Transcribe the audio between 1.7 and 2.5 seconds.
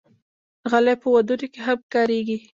کارېږي.